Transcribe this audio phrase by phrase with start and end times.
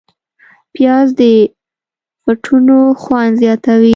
[0.73, 1.21] پیاز د
[2.23, 3.89] فټنو خوند زیاتوي